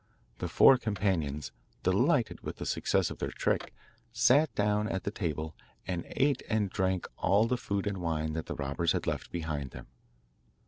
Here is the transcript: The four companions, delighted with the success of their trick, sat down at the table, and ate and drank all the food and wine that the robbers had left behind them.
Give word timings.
The 0.39 0.47
four 0.47 0.79
companions, 0.79 1.51
delighted 1.83 2.41
with 2.41 2.55
the 2.55 2.65
success 2.65 3.11
of 3.11 3.19
their 3.19 3.29
trick, 3.29 3.71
sat 4.11 4.51
down 4.55 4.89
at 4.89 5.03
the 5.03 5.11
table, 5.11 5.55
and 5.85 6.05
ate 6.15 6.41
and 6.49 6.71
drank 6.71 7.07
all 7.19 7.45
the 7.45 7.55
food 7.55 7.85
and 7.85 7.99
wine 7.99 8.33
that 8.33 8.47
the 8.47 8.55
robbers 8.55 8.93
had 8.93 9.05
left 9.05 9.29
behind 9.31 9.69
them. 9.69 9.85